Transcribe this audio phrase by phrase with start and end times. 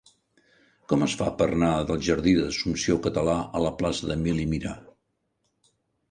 [0.91, 4.71] Com es fa per anar del jardí d'Assumpció Català a la plaça d'Emili Mira?